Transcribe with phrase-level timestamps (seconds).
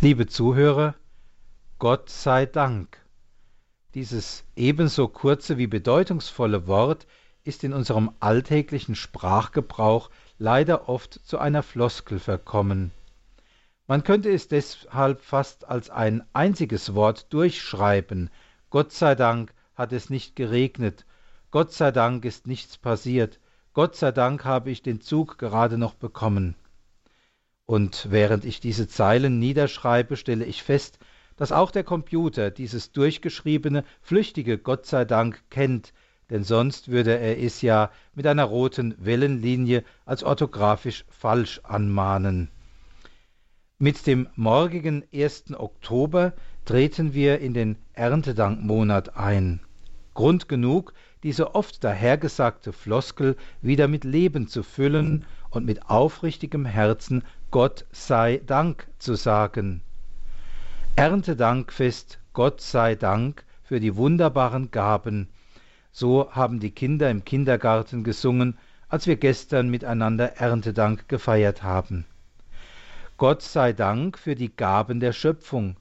[0.00, 0.94] Liebe Zuhörer,
[1.80, 3.04] Gott sei Dank.
[3.94, 7.08] Dieses ebenso kurze wie bedeutungsvolle Wort
[7.42, 12.92] ist in unserem alltäglichen Sprachgebrauch leider oft zu einer Floskel verkommen.
[13.88, 18.30] Man könnte es deshalb fast als ein einziges Wort durchschreiben.
[18.70, 21.06] Gott sei Dank hat es nicht geregnet.
[21.50, 23.40] Gott sei Dank ist nichts passiert.
[23.72, 26.54] Gott sei Dank habe ich den Zug gerade noch bekommen.
[27.68, 30.98] Und während ich diese Zeilen niederschreibe, stelle ich fest,
[31.36, 35.92] dass auch der Computer dieses durchgeschriebene, flüchtige Gott sei Dank kennt,
[36.30, 42.48] denn sonst würde er es ja mit einer roten Wellenlinie als orthografisch falsch anmahnen.
[43.78, 45.52] Mit dem morgigen 1.
[45.52, 46.32] Oktober
[46.64, 49.60] treten wir in den Erntedankmonat ein.
[50.14, 57.24] Grund genug, diese oft dahergesagte Floskel wieder mit Leben zu füllen und mit aufrichtigem Herzen
[57.50, 59.80] Gott sei Dank zu sagen.
[60.96, 65.30] Erntedankfest, Gott sei Dank für die wunderbaren Gaben.
[65.90, 68.58] So haben die Kinder im Kindergarten gesungen,
[68.90, 72.04] als wir gestern miteinander Erntedank gefeiert haben.
[73.16, 75.78] Gott sei Dank für die Gaben der Schöpfung.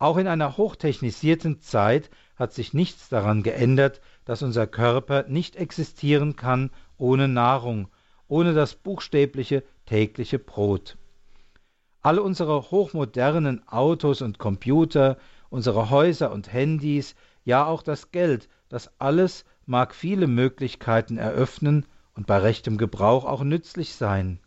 [0.00, 6.34] Auch in einer hochtechnisierten Zeit hat sich nichts daran geändert, dass unser Körper nicht existieren
[6.34, 7.86] kann ohne Nahrung,
[8.26, 10.97] ohne das buchstäbliche tägliche Brot.
[12.00, 15.18] Alle unsere hochmodernen Autos und Computer,
[15.50, 22.26] unsere Häuser und Handys, ja auch das Geld, das alles mag viele Möglichkeiten eröffnen und
[22.26, 24.40] bei rechtem Gebrauch auch nützlich sein.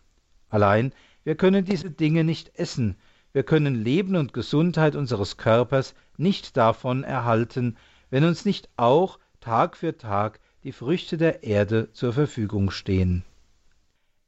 [0.50, 2.96] Allein wir können diese Dinge nicht essen,
[3.34, 7.78] wir können Leben und Gesundheit unseres Körpers nicht davon erhalten,
[8.10, 13.24] wenn uns nicht auch Tag für Tag die Früchte der Erde zur Verfügung stehen.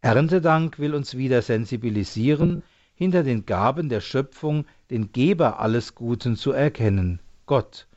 [0.02, 2.64] Erntedank will uns wieder sensibilisieren,
[2.96, 7.88] hinter den Gaben der Schöpfung den Geber alles Guten zu erkennen, Gott,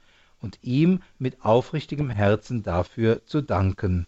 [0.40, 4.06] und ihm mit aufrichtigem Herzen dafür zu danken.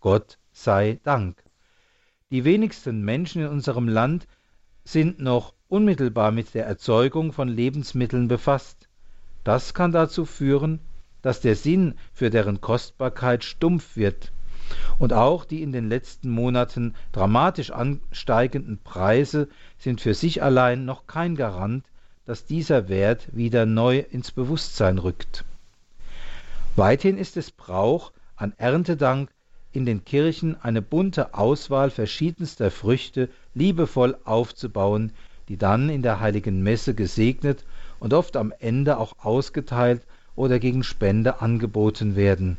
[0.00, 1.42] Gott sei Dank.
[2.30, 4.26] Die wenigsten Menschen in unserem Land
[4.84, 8.88] sind noch unmittelbar mit der Erzeugung von Lebensmitteln befasst.
[9.44, 10.80] Das kann dazu führen,
[11.22, 14.32] dass der Sinn für deren Kostbarkeit stumpf wird
[14.98, 19.48] und auch die in den letzten Monaten dramatisch ansteigenden Preise
[19.78, 21.84] sind für sich allein noch kein Garant,
[22.26, 25.44] dass dieser Wert wieder neu ins Bewusstsein rückt.
[26.76, 29.30] Weithin ist es Brauch, an Erntedank
[29.72, 35.12] in den Kirchen eine bunte Auswahl verschiedenster Früchte liebevoll aufzubauen,
[35.48, 37.64] die dann in der heiligen Messe gesegnet
[38.00, 40.02] und oft am Ende auch ausgeteilt
[40.36, 42.58] oder gegen Spende angeboten werden.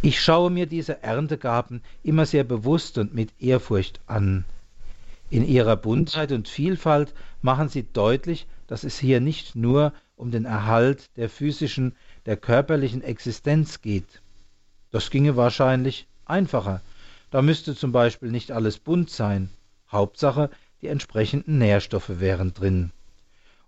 [0.00, 4.44] Ich schaue mir diese Erntegaben immer sehr bewusst und mit Ehrfurcht an.
[5.28, 10.44] In ihrer Buntheit und Vielfalt machen sie deutlich, dass es hier nicht nur um den
[10.44, 14.22] Erhalt der physischen, der körperlichen Existenz geht.
[14.92, 16.80] Das ginge wahrscheinlich einfacher.
[17.32, 19.50] Da müsste zum Beispiel nicht alles bunt sein.
[19.90, 20.48] Hauptsache,
[20.80, 22.92] die entsprechenden Nährstoffe wären drin.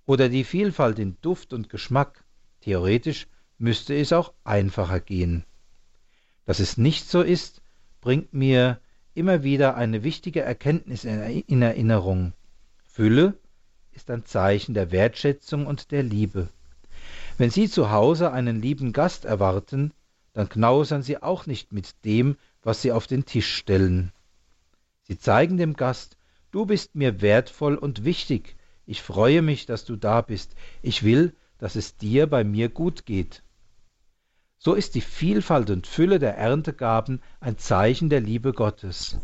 [0.06, 2.22] Oder die Vielfalt in Duft und Geschmack.
[2.60, 3.26] Theoretisch
[3.58, 5.44] müsste es auch einfacher gehen.
[6.44, 7.62] Dass es nicht so ist,
[8.00, 8.80] bringt mir
[9.14, 12.32] immer wieder eine wichtige Erkenntnis in Erinnerung.
[12.84, 13.34] Fülle
[13.92, 16.48] ist ein Zeichen der Wertschätzung und der Liebe.
[17.38, 19.92] Wenn Sie zu Hause einen lieben Gast erwarten,
[20.32, 24.12] dann knausern sie auch nicht mit dem, was sie auf den Tisch stellen.
[25.02, 26.16] Sie zeigen dem Gast,
[26.50, 28.56] du bist mir wertvoll und wichtig,
[28.86, 33.06] ich freue mich, dass du da bist, ich will, dass es dir bei mir gut
[33.06, 33.42] geht.
[34.62, 39.18] So ist die Vielfalt und Fülle der Erntegaben ein Zeichen der Liebe Gottes.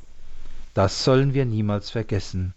[0.73, 2.55] Das sollen wir niemals vergessen.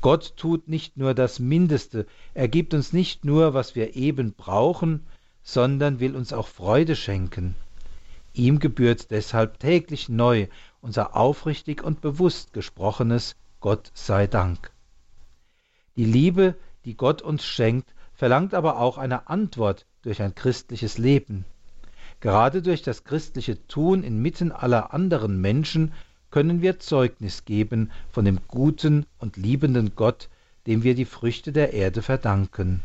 [0.00, 5.06] Gott tut nicht nur das Mindeste, er gibt uns nicht nur, was wir eben brauchen,
[5.44, 7.54] sondern will uns auch Freude schenken.
[8.32, 10.48] Ihm gebührt deshalb täglich neu
[10.80, 14.72] unser aufrichtig und bewusst gesprochenes Gott sei Dank.
[15.94, 21.44] Die Liebe, die Gott uns schenkt, verlangt aber auch eine Antwort durch ein christliches Leben.
[22.22, 25.92] Gerade durch das christliche Tun inmitten aller anderen Menschen
[26.30, 30.28] können wir Zeugnis geben von dem guten und liebenden Gott,
[30.68, 32.80] dem wir die Früchte der Erde verdanken.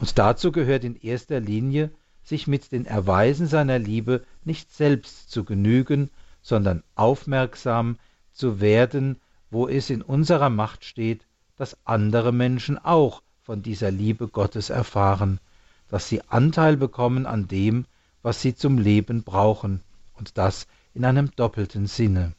[0.00, 5.44] Und dazu gehört in erster Linie, sich mit den Erweisen seiner Liebe nicht selbst zu
[5.44, 6.10] genügen,
[6.42, 7.96] sondern aufmerksam
[8.34, 9.18] zu werden,
[9.50, 11.24] wo es in unserer Macht steht,
[11.56, 15.40] dass andere Menschen auch von dieser Liebe Gottes erfahren,
[15.88, 17.86] dass sie Anteil bekommen an dem,
[18.22, 19.82] was sie zum Leben brauchen,
[20.14, 22.34] und das in einem doppelten Sinne.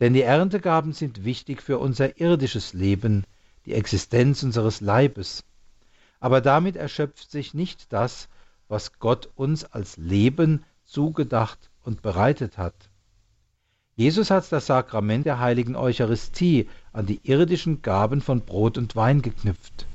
[0.00, 3.24] Denn die Erntegaben sind wichtig für unser irdisches Leben,
[3.64, 5.44] die Existenz unseres Leibes.
[6.20, 8.28] Aber damit erschöpft sich nicht das,
[8.68, 12.90] was Gott uns als Leben zugedacht und bereitet hat.
[13.94, 19.22] Jesus hat das Sakrament der heiligen Eucharistie an die irdischen Gaben von Brot und Wein
[19.22, 19.86] geknüpft.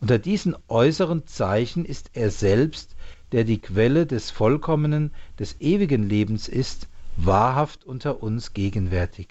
[0.00, 2.96] Unter diesen äußeren Zeichen ist er selbst,
[3.32, 9.28] der die Quelle des vollkommenen, des ewigen Lebens ist, wahrhaft unter uns gegenwärtig.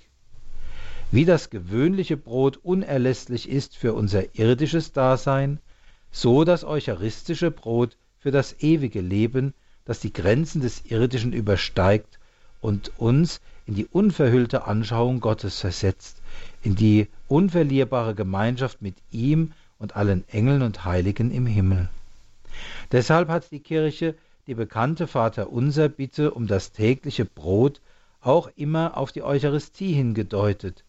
[1.10, 5.60] Wie das gewöhnliche Brot unerlässlich ist für unser irdisches Dasein,
[6.12, 9.54] so das eucharistische Brot für das ewige Leben,
[9.86, 12.20] das die Grenzen des Irdischen übersteigt
[12.60, 16.22] und uns in die unverhüllte Anschauung Gottes versetzt,
[16.62, 21.90] in die unverlierbare Gemeinschaft mit ihm und allen Engeln und Heiligen im Himmel.
[22.92, 24.16] Deshalb hat die Kirche
[24.48, 27.82] die bekannte Vaterunser Bitte um das tägliche Brot
[28.22, 30.84] auch immer auf die Eucharistie hingedeutet.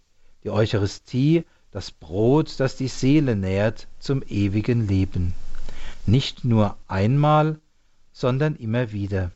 [0.45, 5.35] Die Eucharistie, das Brot, das die Seele nährt zum ewigen Leben.
[6.07, 7.59] Nicht nur einmal,
[8.13, 9.33] sondern immer wieder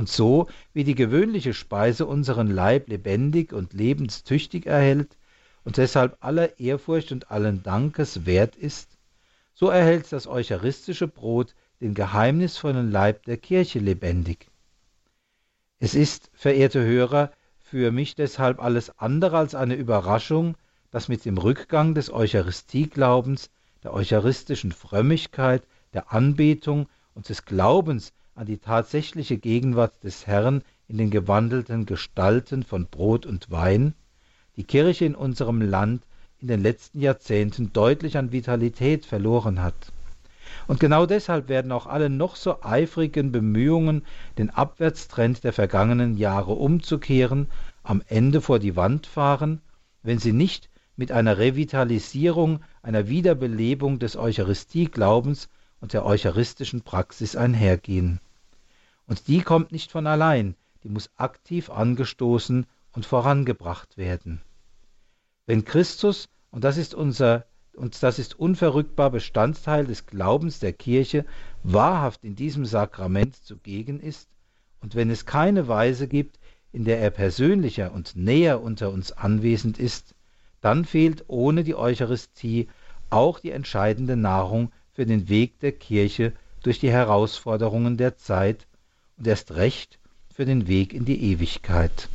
[0.00, 5.18] und so wie die gewöhnliche Speise unseren Leib lebendig und lebenstüchtig erhält
[5.62, 8.96] und deshalb aller Ehrfurcht und allen Dankes wert ist,
[9.60, 14.48] so erhält das eucharistische Brot den geheimnisvollen Leib der Kirche lebendig.
[15.78, 20.56] Es ist, verehrte Hörer, für mich deshalb alles andere als eine Überraschung,
[20.90, 23.50] dass mit dem Rückgang des Eucharistieglaubens,
[23.82, 30.96] der eucharistischen Frömmigkeit, der Anbetung und des Glaubens an die tatsächliche Gegenwart des Herrn in
[30.96, 33.92] den gewandelten Gestalten von Brot und Wein,
[34.56, 36.02] die Kirche in unserem Land
[36.40, 39.92] in den letzten Jahrzehnten deutlich an Vitalität verloren hat.
[40.66, 44.04] Und genau deshalb werden auch alle noch so eifrigen Bemühungen,
[44.38, 47.48] den Abwärtstrend der vergangenen Jahre umzukehren,
[47.82, 49.60] am Ende vor die Wand fahren,
[50.02, 55.48] wenn sie nicht mit einer Revitalisierung, einer Wiederbelebung des Eucharistieglaubens
[55.80, 58.20] und der eucharistischen Praxis einhergehen.
[59.06, 60.54] Und die kommt nicht von allein,
[60.84, 64.40] die muss aktiv angestoßen und vorangebracht werden.
[65.50, 67.44] Wenn Christus, und das ist unser
[67.74, 71.26] und das ist unverrückbar Bestandteil des Glaubens der Kirche,
[71.64, 74.28] wahrhaft in diesem Sakrament zugegen ist,
[74.80, 76.38] und wenn es keine Weise gibt,
[76.70, 80.14] in der er persönlicher und näher unter uns anwesend ist,
[80.60, 82.68] dann fehlt ohne die Eucharistie
[83.08, 86.32] auch die entscheidende Nahrung für den Weg der Kirche
[86.62, 88.68] durch die Herausforderungen der Zeit
[89.18, 89.98] und erst recht
[90.32, 92.08] für den Weg in die Ewigkeit.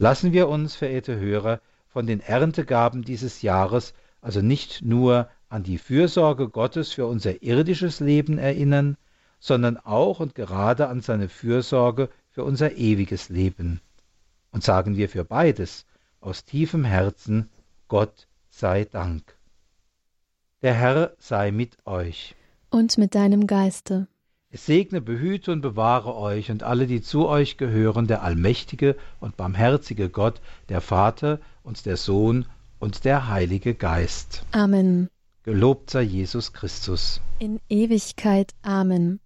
[0.00, 1.60] Lassen wir uns, verehrte Hörer,
[1.92, 8.00] von den Erntegaben dieses Jahres also nicht nur an die Fürsorge Gottes für unser irdisches
[8.00, 8.96] Leben erinnern,
[9.40, 13.80] sondern auch und gerade an seine Fürsorge für unser ewiges Leben.
[14.52, 15.84] Und sagen wir für beides
[16.20, 17.50] aus tiefem Herzen
[17.88, 19.36] Gott sei Dank.
[20.62, 22.36] Der Herr sei mit euch.
[22.70, 24.06] Und mit deinem Geiste.
[24.54, 29.38] Es segne, behüte und bewahre euch und alle, die zu euch gehören, der allmächtige und
[29.38, 32.44] barmherzige Gott, der Vater und der Sohn
[32.78, 34.44] und der Heilige Geist.
[34.52, 35.08] Amen.
[35.44, 37.22] Gelobt sei Jesus Christus.
[37.38, 38.52] In Ewigkeit.
[38.60, 39.20] Amen.